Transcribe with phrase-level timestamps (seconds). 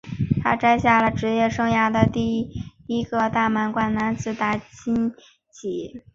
[0.43, 2.49] 他摘下了职业生涯中的第
[2.87, 5.21] 一个大满贯男子单打锦标。